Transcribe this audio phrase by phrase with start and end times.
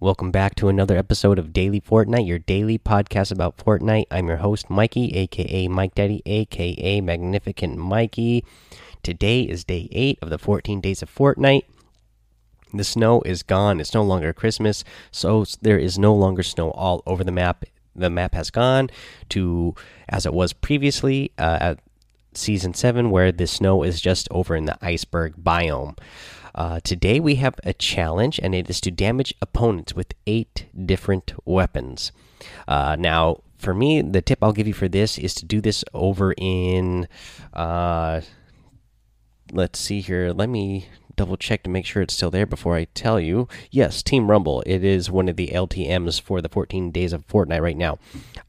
[0.00, 4.04] Welcome back to another episode of Daily Fortnite, your daily podcast about Fortnite.
[4.12, 8.44] I'm your host, Mikey, aka Mike Daddy, aka Magnificent Mikey.
[9.02, 11.64] Today is day 8 of the 14 days of Fortnite.
[12.72, 13.80] The snow is gone.
[13.80, 17.64] It's no longer Christmas, so there is no longer snow all over the map.
[17.96, 18.90] The map has gone
[19.30, 19.74] to
[20.08, 21.80] as it was previously uh, at
[22.34, 25.98] season 7, where the snow is just over in the iceberg biome.
[26.58, 31.32] Uh, today we have a challenge, and it is to damage opponents with eight different
[31.44, 32.10] weapons.
[32.66, 35.84] Uh, now, for me, the tip I'll give you for this is to do this
[35.94, 37.06] over in.
[37.52, 38.22] Uh,
[39.52, 40.32] let's see here.
[40.32, 43.46] Let me double check to make sure it's still there before I tell you.
[43.70, 44.64] Yes, Team Rumble.
[44.66, 48.00] It is one of the LTMs for the 14 days of Fortnite right now.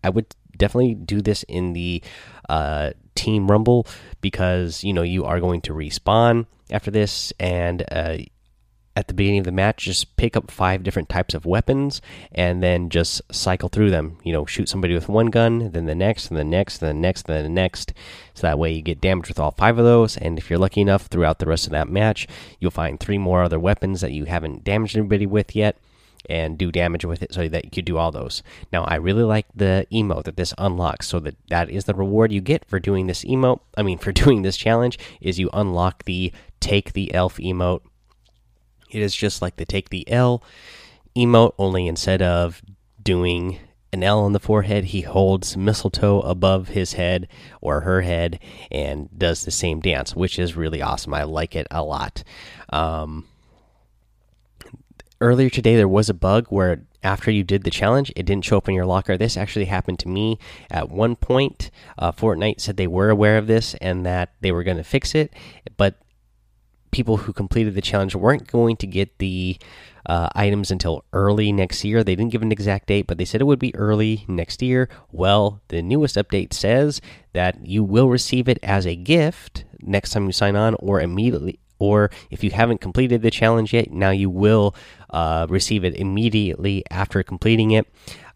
[0.04, 2.04] I would definitely do this in the
[2.48, 3.88] uh, Team Rumble
[4.22, 8.18] because you know you are going to respawn after this, and uh,
[8.96, 12.02] at the beginning of the match, just pick up five different types of weapons
[12.34, 14.18] and then just cycle through them.
[14.24, 16.94] You know, shoot somebody with one gun, then the next, and the next, and the
[16.94, 17.94] next, and the next.
[18.34, 20.18] So that way you get damage with all five of those.
[20.18, 22.28] And if you're lucky enough throughout the rest of that match,
[22.60, 25.78] you'll find three more other weapons that you haven't damaged anybody with yet
[26.28, 28.44] and do damage with it so that you could do all those.
[28.72, 31.08] Now, I really like the emote that this unlocks.
[31.08, 33.62] So that that is the reward you get for doing this emote.
[33.78, 37.82] I mean, for doing this challenge is you unlock the take the elf emote.
[38.92, 40.44] It is just like the take the L
[41.16, 42.62] emote, only instead of
[43.02, 43.60] doing
[43.92, 47.28] an L on the forehead, he holds mistletoe above his head
[47.62, 48.40] or her head
[48.72, 51.14] and does the same dance, which is really awesome.
[51.14, 52.24] I like it a lot.
[52.70, 53.26] Um,
[55.22, 58.58] earlier today there was a bug where after you did the challenge it didn't show
[58.58, 60.38] up in your locker this actually happened to me
[60.70, 64.64] at one point uh, fortnite said they were aware of this and that they were
[64.64, 65.34] going to fix it
[65.78, 66.00] but
[66.92, 69.58] people who completed the challenge weren't going to get the
[70.06, 72.04] uh, items until early next year.
[72.04, 74.90] They didn't give an exact date, but they said it would be early next year.
[75.12, 77.02] Well, the newest update says
[77.34, 81.60] that you will receive it as a gift next time you sign on, or immediately,
[81.80, 84.76] or if you haven't completed the challenge yet, now you will
[85.10, 87.88] uh, receive it immediately after completing it.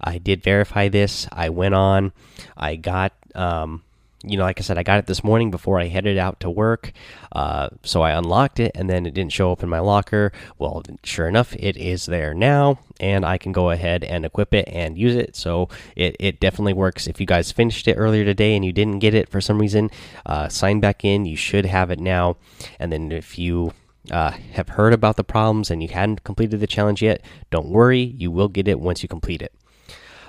[0.02, 1.28] I did verify this.
[1.31, 2.14] I went on.
[2.58, 3.14] I got.
[3.36, 3.84] Um,
[4.23, 6.50] you know, like I said, I got it this morning before I headed out to
[6.50, 6.94] work.
[7.31, 10.31] Uh, so I unlocked it and then it didn't show up in my locker.
[10.57, 14.67] Well, sure enough, it is there now, and I can go ahead and equip it
[14.67, 15.35] and use it.
[15.35, 17.07] So it, it definitely works.
[17.07, 19.89] If you guys finished it earlier today and you didn't get it for some reason,
[20.25, 21.25] uh, sign back in.
[21.25, 22.38] You should have it now.
[22.79, 23.73] And then if you
[24.11, 28.01] uh, have heard about the problems and you hadn't completed the challenge yet, don't worry.
[28.17, 29.53] You will get it once you complete it.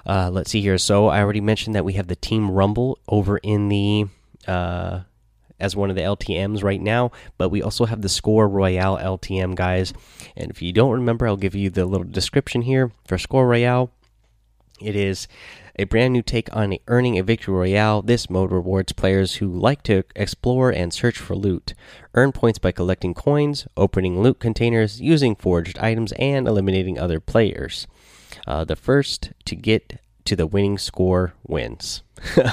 [0.06, 0.78] Uh, let's see here.
[0.78, 4.06] So I already mentioned that we have the Team Rumble over in the
[4.46, 5.00] uh,
[5.60, 9.54] as one of the LTM's right now, but we also have the Score Royale LTM
[9.54, 9.92] guys.
[10.36, 13.90] And if you don't remember, I'll give you the little description here for Score Royale.
[14.80, 15.28] It is
[15.76, 18.02] a brand new take on earning a victory royale.
[18.02, 21.74] This mode rewards players who like to explore and search for loot.
[22.14, 27.86] Earn points by collecting coins, opening loot containers, using forged items, and eliminating other players.
[28.46, 32.02] Uh, the first to get to the winning score wins.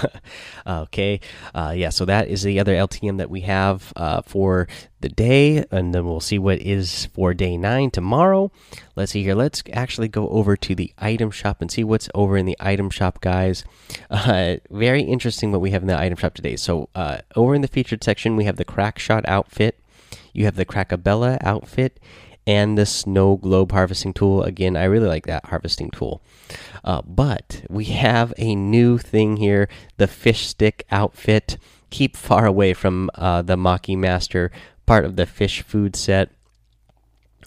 [0.68, 1.20] okay,
[1.56, 1.90] uh, yeah.
[1.90, 4.68] So that is the other LTM that we have uh, for
[5.00, 8.52] the day, and then we'll see what is for day nine tomorrow.
[8.96, 9.36] Let's see here.
[9.36, 12.90] Let's actually go over to the item shop and see what's over in the item
[12.90, 13.64] shop, guys.
[14.10, 16.56] Uh, very interesting what we have in the item shop today.
[16.56, 19.80] So uh, over in the featured section, we have the crack shot outfit.
[20.34, 22.00] You have the Crackabella outfit
[22.52, 24.44] and the snow globe harvesting tool.
[24.44, 26.22] Again, I really like that harvesting tool.
[26.84, 31.58] Uh, but we have a new thing here the fish stick outfit.
[31.92, 34.52] Keep far away from uh, the Maki Master,
[34.86, 36.30] part of the fish food set.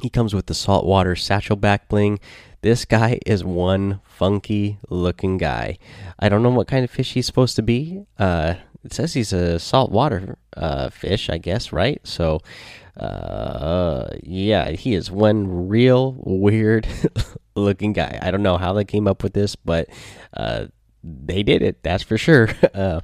[0.00, 2.18] He comes with the saltwater satchel back bling.
[2.62, 5.76] This guy is one funky looking guy.
[6.18, 8.06] I don't know what kind of fish he's supposed to be.
[8.18, 12.00] Uh, it says he's a saltwater uh, fish, I guess, right?
[12.04, 12.40] So
[12.96, 16.86] uh, yeah, he is one real weird
[17.56, 18.18] looking guy.
[18.22, 19.88] I don't know how they came up with this, but
[20.36, 20.66] uh,
[21.02, 21.82] they did it.
[21.82, 22.48] That's for sure.
[22.74, 23.00] Uh,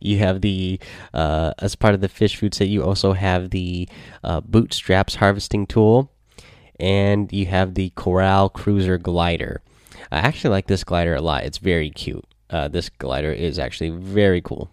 [0.00, 0.78] you have the
[1.14, 2.68] uh, as part of the fish food set.
[2.68, 3.88] You also have the
[4.22, 6.12] uh, bootstraps harvesting tool,
[6.78, 9.62] and you have the Coral Cruiser glider.
[10.12, 11.44] I actually like this glider a lot.
[11.44, 12.24] It's very cute.
[12.50, 14.70] Uh, this glider is actually very cool.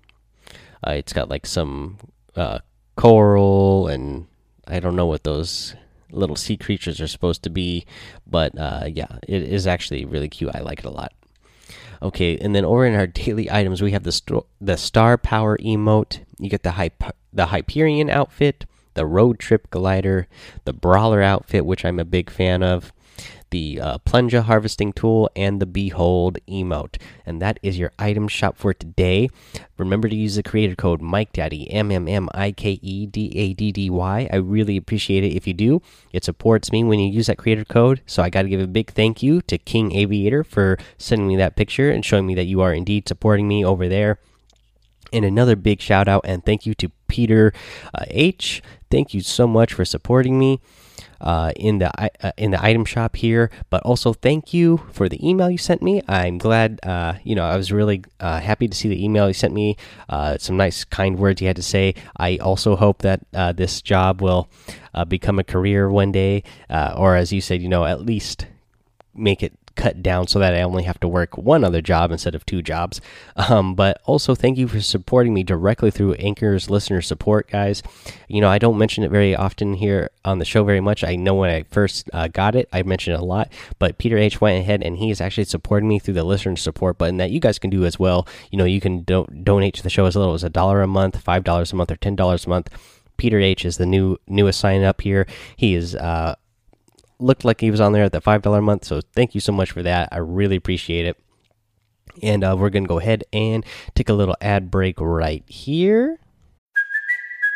[0.85, 1.97] Uh, it's got like some
[2.35, 2.59] uh,
[2.95, 4.27] coral and
[4.67, 5.75] I don't know what those
[6.11, 7.85] little sea creatures are supposed to be,
[8.27, 10.55] but uh, yeah, it is actually really cute.
[10.55, 11.13] I like it a lot.
[12.01, 16.19] Okay, and then over in our daily items, we have the the star power emote.
[16.39, 20.27] You get the Hyper the Hyperion outfit, the road trip glider,
[20.65, 22.91] the brawler outfit, which I'm a big fan of,
[23.51, 26.97] the uh, Plunger harvesting tool, and the Behold emote.
[27.25, 29.29] And that is your item shop for today.
[29.77, 33.31] Remember to use the creator code Mike Daddy M M M I K E D
[33.35, 34.29] A D D Y.
[34.31, 35.81] I really appreciate it if you do.
[36.11, 38.01] It supports me when you use that creator code.
[38.05, 41.35] So I got to give a big thank you to King Aviator for sending me
[41.37, 44.17] that picture and showing me that you are indeed supporting me over there.
[45.13, 47.53] And another big shout out and thank you to Peter
[47.93, 48.63] uh, H.
[48.91, 50.59] Thank you so much for supporting me
[51.21, 53.49] uh, in the uh, in the item shop here.
[53.69, 56.01] But also thank you for the email you sent me.
[56.07, 56.79] I'm glad.
[56.83, 59.77] Uh, you know, I was really uh, happy to see the email you sent me.
[60.09, 61.95] Uh, some nice, kind words you had to say.
[62.17, 63.21] I also hope that
[63.55, 64.49] this job will
[65.07, 68.45] become a career one day, or as you said, you know, at least
[69.13, 72.35] make it cut down so that I only have to work one other job instead
[72.35, 73.01] of two jobs.
[73.35, 77.81] Um, but also, thank you for supporting me directly through Anchor's listener support, guys.
[78.27, 81.03] You know, I don't mention it very often here on the show very much.
[81.03, 84.17] I know when I first uh, got it, I mentioned it a lot, but Peter
[84.17, 87.31] H went ahead and he is actually supporting me through the listener support button that
[87.31, 88.27] you guys can do as well.
[88.51, 90.87] You know, you can do donate to the show as little as a dollar a
[90.87, 92.69] month, five dollars a month, or ten dollars a month.
[93.17, 95.27] Peter H is the new newest sign up here.
[95.55, 96.35] He is uh,
[97.21, 98.85] looked like he was on there at the five dollar month.
[98.85, 100.09] So thank you so much for that.
[100.11, 101.17] I really appreciate it.
[102.21, 103.65] And uh, we're gonna go ahead and
[103.95, 106.19] take a little ad break right here.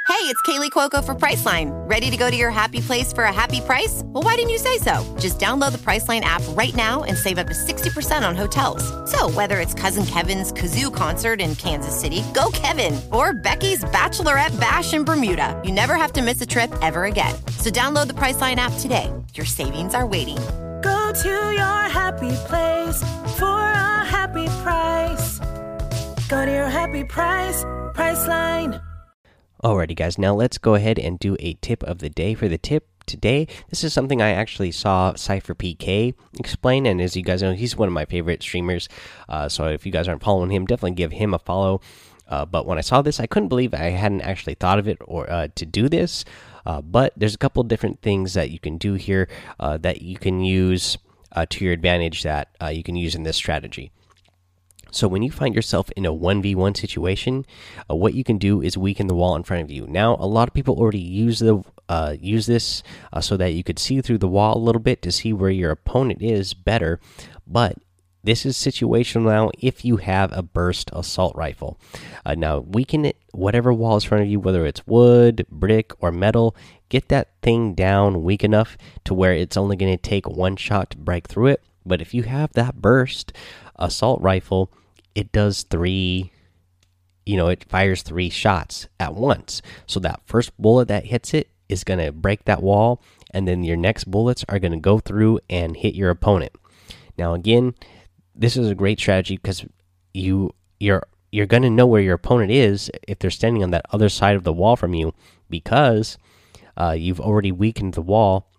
[0.08, 1.72] Hey, it's Kaley Cuoco for Priceline.
[1.90, 4.04] Ready to go to your happy place for a happy price?
[4.06, 5.04] Well, why didn't you say so?
[5.20, 8.84] Just download the Priceline app right now and save up to 60% on hotels.
[9.10, 14.58] So, whether it's Cousin Kevin's Kazoo concert in Kansas City, go Kevin, or Becky's Bachelorette
[14.60, 17.36] Bash in Bermuda, you never have to miss a trip ever again.
[17.66, 19.12] So, download the Priceline app today.
[19.34, 20.38] Your savings are waiting.
[20.84, 22.98] Go to your happy place
[23.40, 25.40] for a happy price.
[26.30, 27.64] Go to your happy price,
[27.96, 28.80] Priceline.
[29.64, 32.36] Alrighty, guys, now let's go ahead and do a tip of the day.
[32.36, 37.16] For the tip today, this is something I actually saw Sypher PK explain, and as
[37.18, 38.88] you guys know, he's one of my favorite streamers.
[39.28, 41.82] Uh, so if you guys aren't following him, definitely give him a follow.
[42.28, 44.98] Uh, but when I saw this, I couldn't believe I hadn't actually thought of it
[45.02, 46.26] or uh, to do this.
[46.66, 49.28] Uh, but there's a couple different things that you can do here
[49.60, 50.98] uh, that you can use
[51.32, 53.92] uh, to your advantage that you can use in this strategy.
[54.96, 57.46] So when you find yourself in a 1v1 situation,
[57.92, 59.86] uh, what you can do is weaken the wall in front of you.
[59.88, 63.62] Now, a lot of people already use the uh, use this uh, so that you
[63.62, 67.02] could see through the wall a little bit to see where your opponent is better,
[67.46, 67.78] but
[68.25, 71.80] this is situational now if you have a burst assault rifle.
[72.25, 75.92] Uh, now, weaken it, whatever wall is in front of you, whether it's wood, brick,
[76.00, 76.56] or metal,
[76.89, 80.89] get that thing down weak enough to where it's only going to take one shot
[80.89, 81.63] to break through it.
[81.86, 83.31] But if you have that burst
[83.75, 84.72] assault rifle,
[85.13, 86.31] it does three
[87.25, 91.50] you know it fires three shots at once so that first bullet that hits it
[91.68, 93.01] is going to break that wall
[93.31, 96.51] and then your next bullets are going to go through and hit your opponent
[97.18, 97.74] now again
[98.36, 99.66] this is a great strategy because
[100.14, 103.86] you you're you're going to know where your opponent is if they're standing on that
[103.92, 105.14] other side of the wall from you
[105.50, 106.18] because
[106.78, 108.50] uh, you've already weakened the wall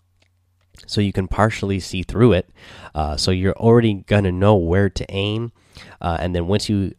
[0.86, 2.50] so you can partially see through it.
[2.94, 5.52] Uh, so you're already going to know where to aim
[6.00, 6.94] uh, and then once you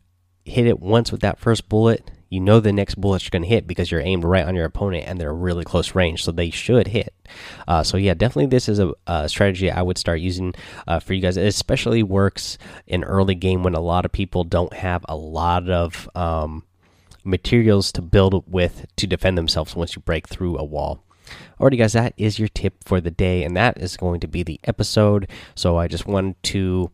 [0.46, 3.48] hit it once with that first bullet, you know the next bullet's are going to
[3.48, 6.50] hit because you're aimed right on your opponent and they're really close range, so they
[6.50, 7.14] should hit.
[7.68, 10.54] Uh, so yeah, definitely this is a, a strategy I would start using
[10.88, 11.38] uh, for you guys.
[11.38, 15.70] It especially works in early game when a lot of people don't have a lot
[15.70, 16.64] of um,
[17.24, 21.04] materials to build with to defend themselves once you break through a wall.
[21.60, 24.44] Alrighty, guys, that is your tip for the day, and that is going to be
[24.44, 25.30] the episode.
[25.56, 26.92] So I just wanted to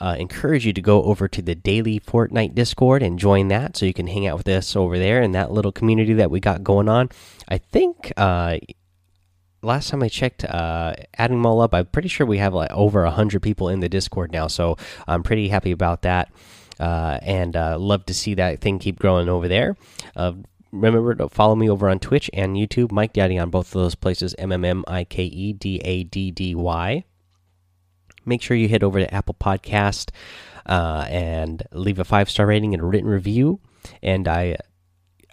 [0.00, 3.84] uh, encourage you to go over to the daily Fortnite Discord and join that so
[3.84, 6.64] you can hang out with us over there in that little community that we got
[6.64, 7.10] going on.
[7.48, 8.58] I think uh,
[9.62, 12.70] last time I checked, uh, adding them all up, I'm pretty sure we have like
[12.70, 14.76] over 100 people in the Discord now, so
[15.06, 16.30] I'm pretty happy about that.
[16.78, 19.76] Uh, and uh, love to see that thing keep growing over there.
[20.16, 20.32] Uh,
[20.72, 23.94] remember to follow me over on Twitch and YouTube, Mike Daddy on both of those
[23.94, 27.04] places, M M M I K E D A D D Y
[28.24, 30.10] make sure you head over to Apple Podcast
[30.66, 33.60] uh, and leave a five star rating and a written review.
[34.02, 34.56] And I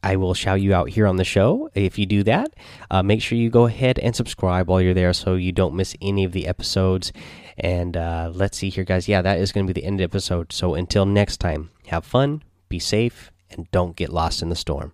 [0.04, 2.54] I will shout you out here on the show if you do that.
[2.90, 5.96] Uh, make sure you go ahead and subscribe while you're there so you don't miss
[6.02, 7.12] any of the episodes.
[7.58, 9.08] And uh, let's see here, guys.
[9.08, 10.54] Yeah, that is going to be the end of the episode.
[10.54, 14.94] So until next time, have fun, be safe, and don't get lost in the storm.